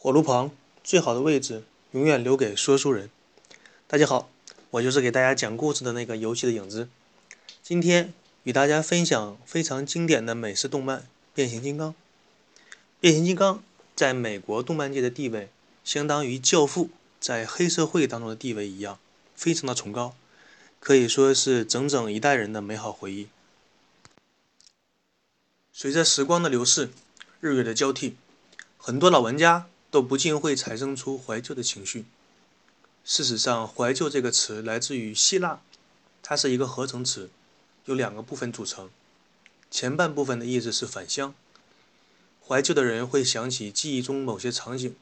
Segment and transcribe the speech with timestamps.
[0.00, 0.52] 火炉旁
[0.84, 3.10] 最好的位置永远留给说书人。
[3.88, 4.30] 大家好，
[4.70, 6.88] 我就是给大家讲故事的那个游戏的影子。
[7.64, 8.14] 今天
[8.44, 11.00] 与大家分享非常经典的美式动漫
[11.34, 11.90] 《变形金刚》。
[13.00, 13.60] 变形金刚
[13.96, 15.50] 在美国动漫界的地位，
[15.82, 16.84] 相当于《教父》
[17.18, 19.00] 在黑社会当中的地位一样，
[19.34, 20.14] 非常的崇高，
[20.78, 23.26] 可以说是整整一代人的美好回忆。
[25.72, 26.90] 随着时光的流逝，
[27.40, 28.14] 日月的交替，
[28.76, 29.66] 很多老玩家。
[29.90, 32.04] 都不禁会产生出怀旧的情绪。
[33.04, 35.60] 事实上，“怀旧”这个词来自于希腊，
[36.22, 37.30] 它是一个合成词，
[37.86, 38.90] 由两个部分组成。
[39.70, 41.34] 前半部分的意思是返乡，
[42.46, 44.94] 怀旧的人会想起记忆中某些场景，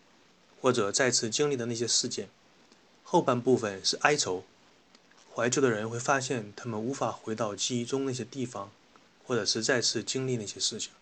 [0.61, 2.27] 或者再次经历的那些事件；
[3.03, 4.45] 后半部分是哀愁，
[5.35, 8.71] 怀旧的人会发现他们无法回到记忆中那些地方，
[9.25, 10.93] 或者是再次经历那些事情。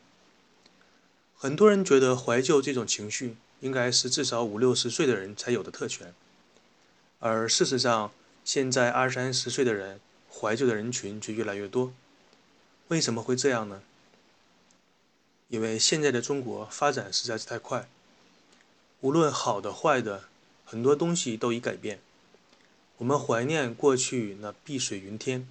[1.37, 3.37] 很多人觉得怀旧这种情绪。
[3.65, 6.13] 应该是至少五六十岁的人才有的特权，
[7.19, 8.13] 而事实上，
[8.45, 9.99] 现在二三十岁的人
[10.31, 11.95] 怀旧的人群却越来越多。
[12.89, 13.81] 为什么会这样呢？
[15.49, 17.89] 因为现在的中国发展实在是太快，
[19.01, 20.25] 无论好的坏的，
[20.67, 22.01] 很多东西都已改变。
[22.99, 25.49] 我们怀念过去那碧水云天，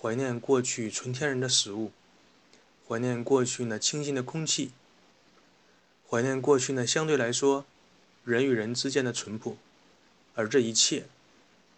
[0.00, 1.92] 怀念过去纯天然的食物，
[2.88, 4.70] 怀念过去那清新的空气。
[6.12, 7.64] 怀念过去呢，相对来说，
[8.26, 9.56] 人与人之间的淳朴，
[10.34, 11.06] 而这一切，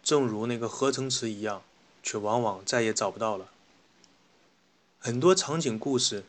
[0.03, 1.63] 正如那个合成词一样，
[2.03, 3.53] 却往往再也找不到了。
[4.99, 6.25] 很多场景、故事、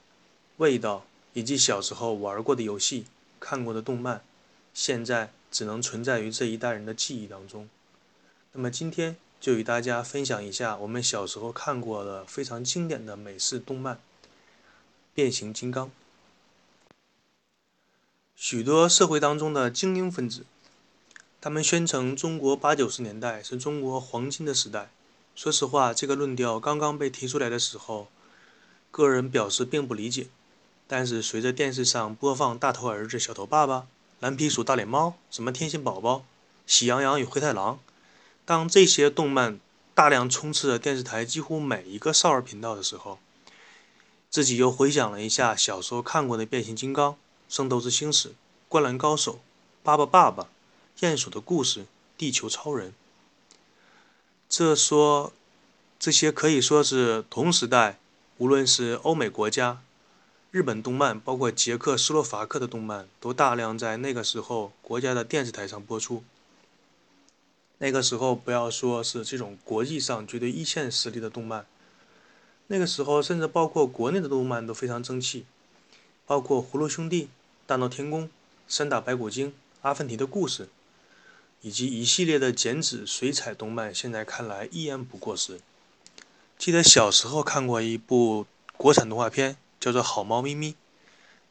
[0.57, 3.07] 味道，以及小时候玩过的游戏、
[3.39, 4.23] 看过的动漫，
[4.71, 7.67] 现在只能存在于这一代人的记忆当中。
[8.51, 13.95] 那么今天就与大家分享一下我们小时候看过的非常经典的美式动漫
[15.15, 15.87] 《变形金刚》。
[18.47, 20.45] 许多社会当中的精英分子，
[21.41, 24.91] 他们宣称中国八九十年代是中国黄金的时代。
[25.35, 28.07] 说实话，这个论调刚刚被提出来的时候，
[28.91, 30.27] 个人表示并不理解。
[30.85, 33.77] 但是随着电视上播放《大头儿子小头爸爸》
[34.19, 36.17] 《蓝皮鼠大脸猫》什么《天线宝宝》
[36.67, 37.73] 《喜羊羊与灰太狼》，
[38.45, 39.59] 当这些动漫
[39.95, 43.17] 大量充斥着电视台几乎每一个少儿频道的时候，
[44.29, 47.13] 自己又回想了一下小时候看过的《变形金刚》。
[47.47, 48.29] 《圣斗士星矢》
[48.67, 49.33] 《灌篮高手》
[49.83, 50.43] 《巴巴爸爸》
[51.13, 51.81] 《鼹鼠的故事》
[52.17, 52.89] 《地球超人》，
[54.49, 55.31] 这说
[55.99, 57.99] 这些可以说是同时代，
[58.37, 59.81] 无论是欧美国家、
[60.51, 66.23] 日本动漫，包括捷克斯洛伐克的动漫，都大量在那个时候国家的电视台上播出。
[67.77, 71.65] 那个时候，不要说是这种国际上绝对一线实力的动漫，
[72.67, 75.45] 那个时候甚至包括国内的动漫都非常争气。
[76.27, 77.23] 包括《葫芦兄弟》
[77.67, 78.23] 《大闹天宫》
[78.67, 79.47] 《三打白骨精》
[79.81, 80.65] 《阿凡提的故事》，
[81.61, 85.59] 以及一系列的剪纸水彩动漫，现在看来一言不过时。
[86.59, 88.45] 记得小时候看过一部
[88.77, 90.73] 国产动画片，叫做《好猫咪咪》，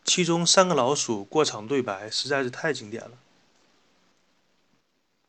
[0.04, 3.18] 其中三个老鼠过场对白实在是太经典了。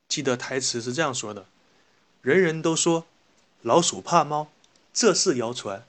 [0.07, 1.47] 记得台词是这样说的
[2.21, 3.07] ：“人人都说
[3.63, 4.51] 老鼠怕猫，
[4.93, 5.83] 这是谣传。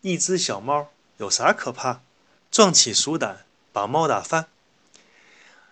[0.00, 2.02] 一只小猫有啥可怕？”
[2.50, 3.46] 壮起鼠胆，
[3.80, 4.46] 把猫打翻。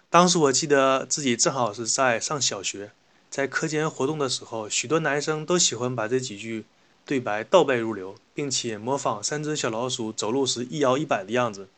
[0.08, 2.92] 当时我记得自己正好是在上小学，
[3.28, 6.64] 在课间活动的时候，许多男生都喜欢把这几句
[7.04, 11.68] 对白倒背如流，并且模仿三只小老鼠走路时一摇一摆的样子。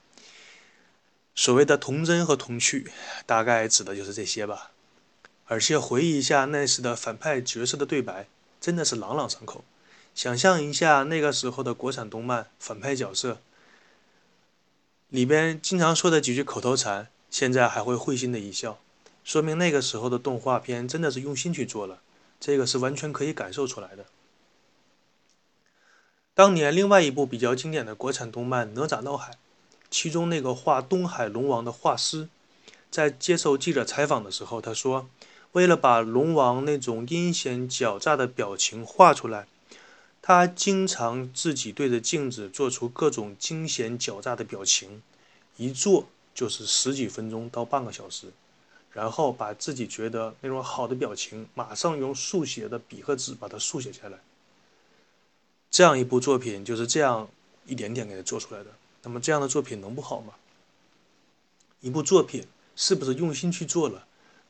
[1.34, 2.92] 所谓的童真和童趣，
[3.26, 4.70] 大概指的就是这些吧。
[5.46, 8.28] 而且回忆一下那时的反派角色的对白，
[8.60, 9.64] 真的是朗朗上口。
[10.14, 13.40] 想象一下那个时候的国产动漫反派角色。
[15.10, 18.78] 里边经常说的几句口头禅，现在还会会心的一笑，
[19.24, 22.00] 说明那个时候的动画片真的是用心去做了，
[22.38, 24.06] 这个是完全可以感受出来的。
[26.32, 29.32] 当年另外一部比较经典的国产动漫《哪吒闹海》，
[29.90, 32.28] 其中那个画东海龙王的画师，
[32.88, 35.10] 在接受记者采访的时候，他说，
[35.52, 39.48] 为了把龙王那种阴险狡诈的表情画出来。
[40.22, 45.02] 他经常自己对着镜子做出各种惊险狡诈的表情，
[45.56, 48.32] 一做就是十几分钟到半个小时，
[48.92, 54.18] 然后把自己觉得那种好的表情，马上用速写的笔和纸把它速写下来。
[55.70, 57.28] 这样一部作品就是这样
[57.64, 58.70] 一点点给他做出来的。
[59.02, 60.34] 那么这样的作品能不好吗？
[61.80, 62.46] 一部作品
[62.76, 64.06] 是不是用心去做了，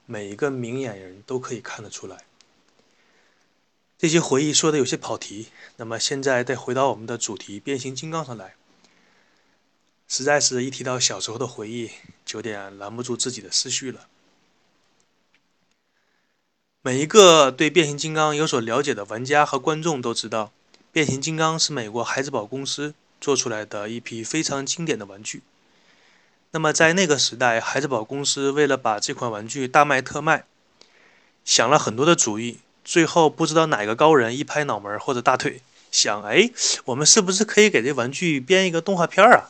[0.06, 2.24] 每一个明眼人都可以看得出来。
[4.00, 8.54] 这些回忆说的有些跑题，那么现在再回到我们的主题——变形金刚上来。
[10.08, 11.90] 实在是一提到小时候的回忆，
[12.24, 14.08] 就有点拦不住自己的思绪了。
[16.80, 20.50] 每一个对变形金刚有所了解的玩家和观众都知道，
[20.90, 25.42] 变形金刚是美国孩之宝公司做出来的一批非常经典的玩具。
[26.52, 30.46] 那么在那个时代，孩之宝公司为了把这款玩具大卖特卖，
[31.44, 36.50] 想了很多的主意，最后不知道哪个高人一拍脑门或者大腿，想：哎，
[36.86, 39.48] 我们是不是可以给这玩具编一个动画片啊？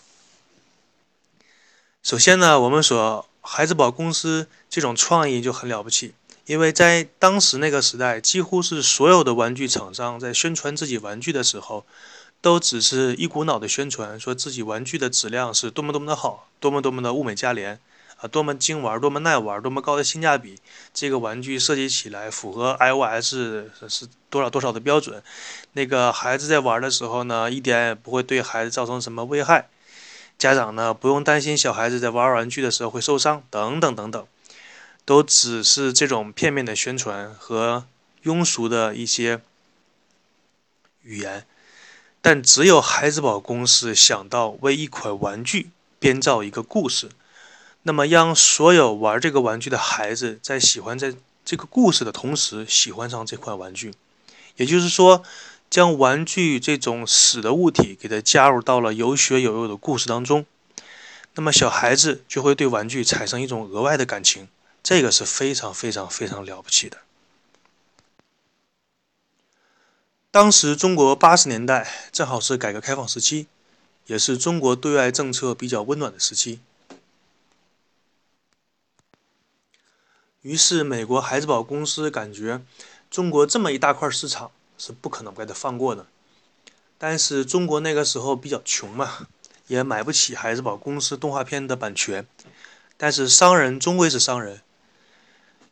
[2.03, 6.13] 首先呢，我们说孩之宝公司这种创意就很了不起。
[6.45, 11.87] 因为在当时那个时代，几乎是所有的玩具厂商在宣传自己玩具的时候，
[12.43, 17.81] 都只是一股脑的宣传，说自己玩具的质量是多么多么的好，多么多么的物美价廉，
[18.21, 20.59] 啊，多么精玩，多么耐玩，多么高的性价比。
[20.93, 23.35] 这个玩具设计起来符合 iOS
[23.89, 25.23] 是多少多少的标准，
[25.73, 29.69] 那个孩子在玩的时候呢，一点也不会对孩子造成什么危害，
[30.39, 34.27] 家长呢不用担心小孩子在玩玩具的时候会受伤，等等等等。
[35.07, 37.87] 都只是这种片面的宣传和
[38.23, 39.41] 庸俗的一些
[41.03, 41.47] 语言，
[42.21, 47.09] 但只有孩之宝公司想到为一款玩具编造一个故事，
[47.83, 53.95] 那么让所有玩这个玩具的孩子在喜欢在这个故事的同时喜欢上这款玩具，
[54.57, 55.23] 也就是说，
[55.71, 60.45] 将玩具这种死的物体给它加入到了有血有肉的故事当中，
[61.35, 64.49] 那么小孩子就会对玩具产生一种额外的感情。
[64.83, 66.99] 这个是非常非常非常了不起的。
[70.31, 73.47] 当时中国八十年代正好是改革开放时期，
[74.07, 76.61] 也是中国对外政策比较温暖的时期。
[80.43, 82.63] 于是，美国孩之宝公司感觉
[83.11, 86.07] 中国这么一大块市场是不可能给他放过的。
[86.97, 89.29] 但是中国那个时候比较穷嘛，
[89.67, 92.27] 也买不起孩之宝公司动画片的版权。
[92.97, 94.63] 但是商人终归是商人。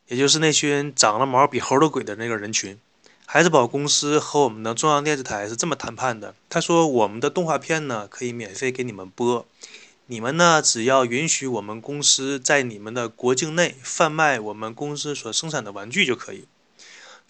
[0.08, 2.78] 也就是那群长了毛比猴都鬼的那个人群，
[3.24, 6.34] 孩之宝公司和我们的中央电视台是这么谈判的。
[6.50, 9.46] 他说：“我们的动画片呢，可以免费给你们播，
[10.10, 16.46] 你们呢，只要允许我们公司在你们的国境内贩卖我们公司所生产的玩具就可以。”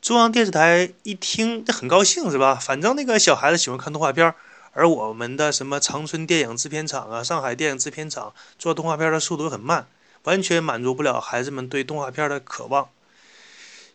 [0.00, 2.54] 中央电视台一听，这很高兴是吧？
[2.54, 4.32] 反正那个小孩子喜欢看动画片，
[4.72, 9.86] 而我们的什么长春电影制片厂啊、上海电影制片厂做动画片的速度很慢。
[10.25, 12.90] 完全满足不了孩子们对动画片的渴望，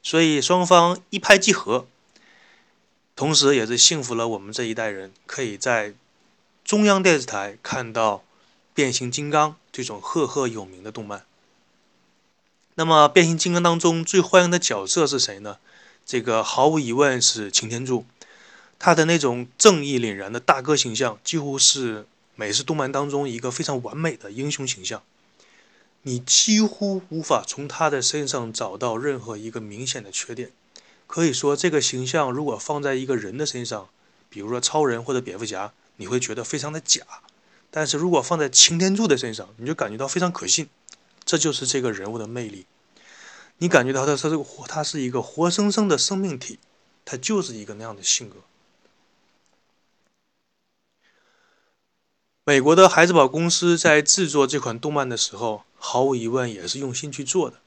[0.01, 1.85] 所以双方一拍即合，
[3.15, 5.93] 同时也是幸福了我们这一代人，可以在
[6.63, 8.23] 中央电视台看到
[8.73, 11.25] 变形金刚这种赫赫有名的动漫。
[12.75, 15.57] 那么，变形金刚当中最欢迎的角色是谁呢？
[16.05, 18.05] 这个毫无疑问是擎天柱，
[18.79, 25.03] 他的那种正义凛然的大哥形象，几乎是美式动漫当中一个非常完美的英雄形象。
[26.01, 30.51] 你几乎无法从他的身上找到任何一个明显的缺点，
[31.07, 33.87] 可以说这个形象如果放在一个人的身上，
[34.29, 37.03] 比如说超人或者蝙蝠侠，你会觉得非常的假；
[37.75, 40.69] 但是如果放在擎天柱的身上，你就感觉到非常可信。
[41.25, 42.67] 这就是这个人物的魅力，
[43.57, 46.59] 你感觉到他他这个活，他是一个活生生的生命体，
[47.03, 48.35] 他就是一个那样的性格。
[52.43, 55.63] 美国的孩之宝公司在制作这款动漫的时候。
[55.85, 57.57] 毫无疑问，也是用心去做的。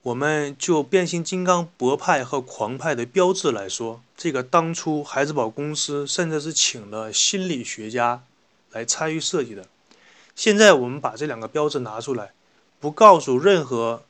[0.00, 8.24] 我们就变形金刚博派和狂派的标志来说，这个当初孩之宝公司甚至是请了心理学家
[8.74, 9.66] 来参与设计的。
[10.36, 12.32] 现在我们把这两个标志拿出来，
[12.78, 14.02] 不告诉任何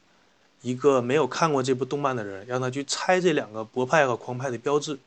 [0.62, 4.98] 一个没有看过这部动漫的人，让他去猜这两个博派和狂派的标志，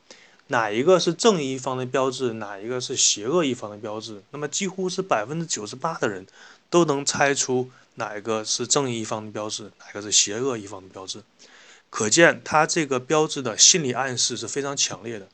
[0.48, 4.24] 哪一个是正义一方的标志，哪一个是邪恶一方的标志？
[4.32, 6.26] 那么几乎是百分之九十八的人。
[6.70, 11.24] 都能猜出哪一个是正义一方的标志，哪个是邪恶一方的标志，
[11.90, 15.30] 可见它这个标志的心理暗示是非常强烈的。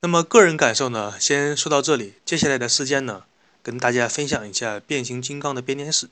[0.00, 3.24] 那么个人感受呢，先说到这里，接下来的时间呢，
[3.64, 6.08] 跟大家分享一下变形金刚的编年史。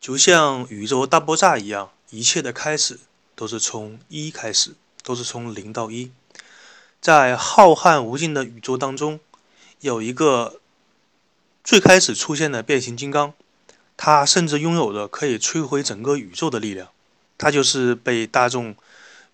[0.00, 3.00] 就像宇宙大爆炸一样，一切的开始
[3.34, 6.12] 都是从一开始，都是从零到一。
[7.00, 9.18] 在浩瀚无尽的宇宙当中，
[9.80, 10.60] 有一个
[11.64, 13.34] 最开始出现的变形金刚，
[13.96, 16.88] 它甚至拥有着可以摧毁整个宇宙的力量。
[17.36, 18.76] 它就是被大众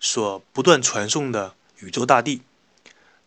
[0.03, 2.41] 所不断传送的宇宙大地。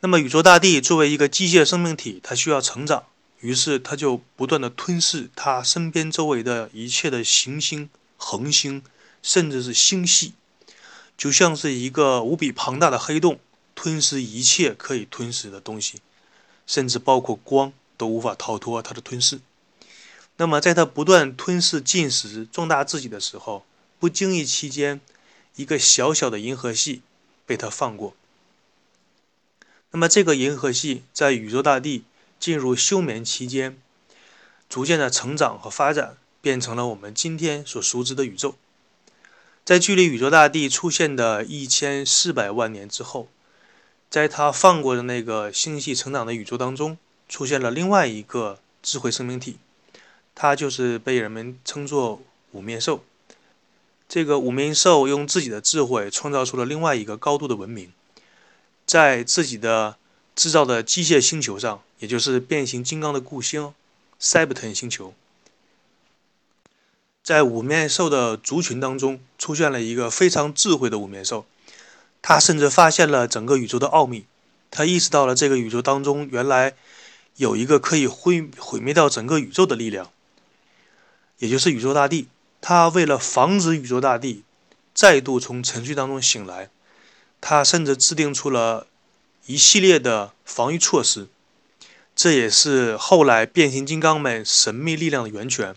[0.00, 3.04] 那么，宇宙大地作为一个机械生命体，它需要成长，
[3.40, 8.82] 于是它就不断的吞噬它身边周围的一切的行星、恒星，
[9.22, 10.34] 甚至是星系，
[11.16, 13.40] 就像是一个无比庞大的黑洞。
[13.74, 16.00] 吞噬一切可以吞噬的东西，
[16.66, 19.40] 甚至包括光都无法逃脱它的吞噬。
[20.38, 23.64] 那么在它不断吞噬、进食、壮大自己的时候，
[23.98, 25.00] 不经意期间，
[25.56, 27.02] 一个小小的银河系
[27.44, 28.14] 被他放过。
[29.90, 32.04] 那么这个银河系在宇宙大地
[32.38, 33.78] 进入休眠期间，
[34.68, 38.54] 逐渐的成长和发展，变成了我们今天所熟知的宇宙。
[39.64, 43.28] 在距离宇宙大地出现的一千四百万年之后，
[44.08, 46.98] 在他放过的那个星系成长的宇宙当中，
[47.28, 49.58] 出现了另外一个智慧生命体，
[50.34, 52.22] 它就是被人们称作
[52.52, 53.02] 五面兽。
[54.08, 57.92] 这个五面兽用自己的智慧创造出了另外一个高度的文明。
[58.86, 59.96] 在自己的
[60.36, 63.74] 制造的机械星球上，也就是变形金刚的故乡
[64.18, 65.12] 塞伯坦星球，
[67.24, 71.44] 在五面兽的族群当中出现了一个非常智慧的五面兽，
[72.22, 74.24] 他甚至发现了整个宇宙的奥秘。
[74.70, 76.74] 他意识到了这个宇宙当中原来
[77.36, 80.12] 有一个可以毁毁灭掉整个宇宙的力量，
[81.38, 82.28] 也就是宇宙大帝。
[82.60, 84.42] 他为了防止宇宙大帝
[84.94, 86.70] 再度从沉睡当中醒来。
[87.40, 88.86] 他甚至制定出了
[89.44, 91.28] 一系列的防御措施，
[92.16, 95.76] 这也是后来变形金刚们神秘力量的源泉。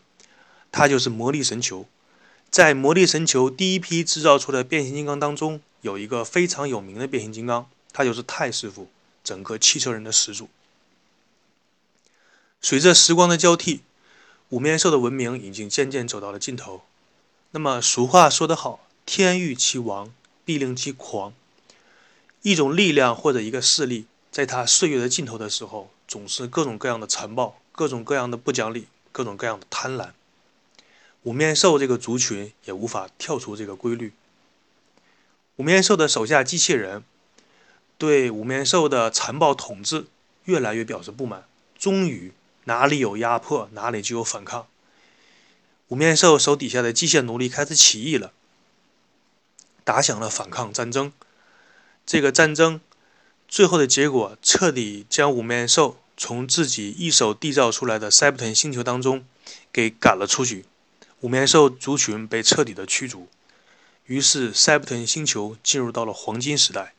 [0.71, 1.85] 它就是魔力神球。
[2.49, 8.89] 在魔力神球第一批制造出的变形金刚当中，有一个非常有名的变形金刚，他就是泰师傅，
[9.23, 10.49] 整个汽车人的始祖。
[12.61, 13.81] 随着时光的交替，
[14.49, 16.81] 五面兽的文明已经渐渐走到了尽头。
[17.51, 20.11] 那么俗话说得好：“天欲其亡，
[20.43, 21.33] 必令其狂。”
[22.41, 30.09] 一种力量或者一个势力，在他岁月的尽头的时候，总是各种各样的残暴，各种各样的不讲理，各种各样的贪婪。
[31.23, 34.13] 五面兽这个族群也无法跳出这个规律。
[35.57, 37.03] 五面兽的手下机器人
[37.97, 40.07] 对五面兽的残暴统治
[40.45, 41.43] 越来越表示不满，
[41.77, 42.31] 终于
[42.65, 44.67] 哪里有压迫，哪里就有反抗。
[45.87, 48.31] 五面兽手底下的机械奴隶开始起义了，
[49.83, 51.11] 打响了反抗战争。
[52.05, 52.79] 这个战争
[53.47, 59.25] 最后的结果，彻底将五面兽从自己一手缔造出来的塞伯坦星球当中
[59.73, 60.65] 给赶了出去。
[61.21, 63.27] 五面兽族群被彻底的驱逐，
[64.05, 66.93] 于是塞伯坦星球进入到了黄金时代。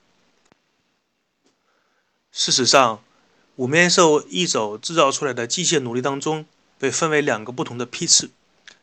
[2.32, 3.02] 事实上，
[3.56, 6.46] 五面兽一手制造出来的机械奴隶当中
[6.78, 8.30] 被分为两个不同的批次，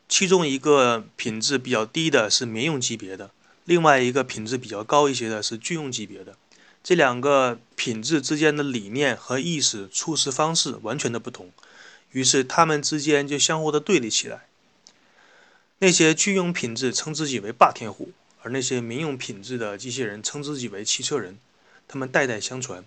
[0.08, 3.30] 其中一个品质比较低的是民用级别的。
[3.64, 6.36] 另外一个品质比较高一些的是军用级别的，
[6.82, 11.50] 这两个品质之间的理念和意识、处事方式完全的不同，
[12.12, 14.46] 于是他们之间就相互的对立起来。
[15.80, 21.36] 那些军用品质称自己为霸天虎，而那些民用品质的机器人称自己为汽车人。
[21.86, 22.84] 他们代代相传，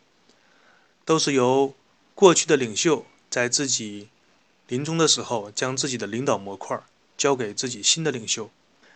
[1.06, 1.74] 都是由
[2.16, 4.10] 过去的领袖在自己
[4.68, 6.80] 临终的时候，将自己的领导模块
[7.18, 8.50] 交给自己新的领袖。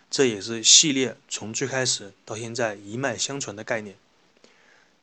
[0.09, 3.95] 这也是系列从最开始到现在一脉相传的概念。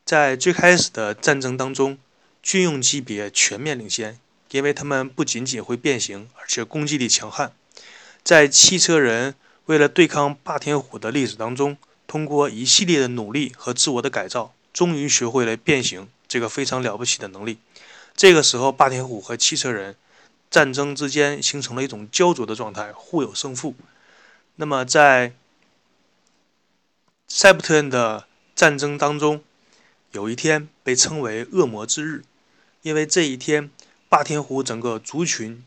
[0.05, 1.97] 在最开始的战争当中，
[2.41, 4.19] 军用级别全面领先，
[4.51, 7.53] 因为他们不仅仅会变形，而且攻击力强悍。
[8.23, 17.59] 在汽车人为了对抗霸天虎的历史当中，通过一系列的努力和自我的改造，终于学会了变形这个非常了不起的能力。
[18.15, 19.95] 这个时候，霸天虎和汽车人
[20.49, 23.75] 战争之间形成了一种焦灼的状态，互有胜负。
[24.55, 25.35] 那么，在
[27.27, 28.25] 塞伯特恩的
[28.55, 29.43] 战争当中，
[30.11, 32.23] 有一天被称为“恶魔之日”，
[32.81, 33.69] 因为这一天，
[34.09, 35.63] 霸天虎整个族群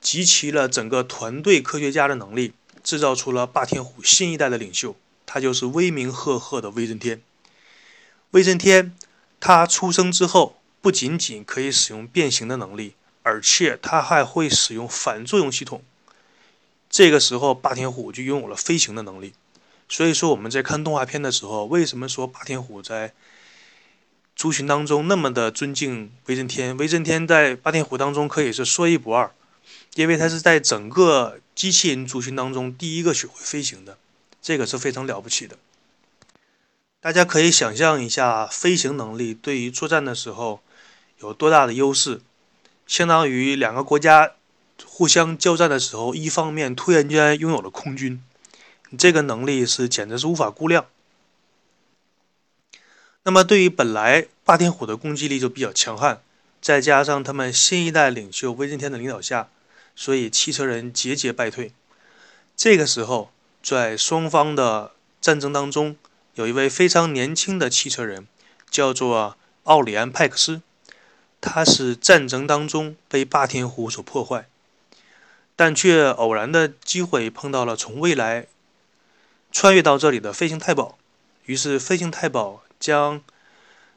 [0.00, 4.96] 集齐了整个团队科学家的能力，制造出了霸天虎新一代的领袖，
[5.26, 7.20] 他就是威名赫赫的威震天。
[8.32, 8.94] 威震天，
[9.40, 15.82] 他出生之后不仅仅可以使用变形的能力，而且他还会使用反作用系统。
[16.90, 19.34] 这个时候，霸天虎就拥有了飞行的能力。
[19.88, 23.12] 所以说，我们在看动画片的时候，为什么说霸天虎在
[24.34, 26.76] 族群当中那么的尊敬威震天？
[26.76, 29.30] 威震天在霸天虎当中可以是说一不二，
[29.94, 33.98] 因为他是在整个机器人族群当中第一个学会飞行的，
[34.40, 35.58] 这个是非常了不起的。
[37.00, 40.60] 大家可以想象一下，飞行能力对于作战的时候
[41.20, 42.20] 有多大的优势，
[42.88, 44.32] 相当于两个国家。
[44.84, 48.22] 互相交战的时候，一方面突然间拥有了空军，
[48.96, 50.86] 这个能力是简直是无法估量。
[53.24, 56.22] 那么，对于本来霸天虎的攻击力就比较强悍，
[56.60, 59.48] 再加上他们新一代领袖威震天的领导下，
[59.96, 61.72] 所以汽车人节节败退。
[62.56, 65.96] 这个时候，在双方的战争当中，
[66.38, 68.28] 有一位非常年轻的汽车人，
[68.70, 70.62] 叫做奥里安·派克斯，
[71.40, 74.46] 他是战争当中被霸天虎所破坏。
[75.56, 78.46] 但却偶然的机会碰到了从未来
[79.50, 80.96] 穿越到这里的飞行太保。
[81.46, 83.20] 于是飞行太保将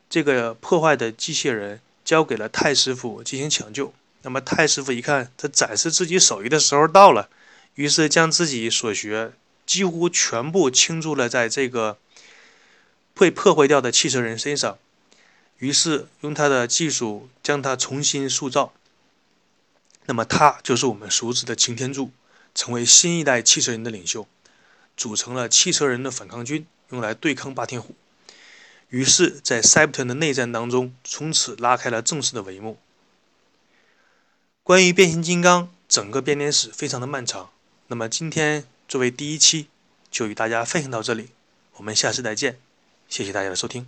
[0.10, 3.94] 这个破坏的机器人交给了太师傅进行抢救。
[4.24, 7.30] 那么太师傅一看，他展示自己手艺的时候到了，
[7.76, 9.34] 于是将自己所学
[9.68, 12.00] 几乎全部倾注了在这个
[13.22, 14.80] 被破坏掉的汽车人身上，
[15.60, 18.74] 于是用他的技术将他重新塑造。
[20.08, 22.10] 那么他就是我们熟知的擎天柱，
[22.56, 24.28] 成为新一代汽车人的领袖，
[24.98, 27.94] 组成了汽车人的反抗军，用来对抗霸天虎。
[28.90, 32.80] 于是，在塞普特的内战当中，从此拉开了正式的帷幕。
[34.64, 37.52] 关于变形金刚，整个编年史非常的漫长。
[37.86, 39.68] 那么今天作为第一期，
[40.10, 41.30] 就与大家分享到这里。
[41.76, 42.60] 我们下次再见，
[43.12, 43.86] 谢谢大家的收听。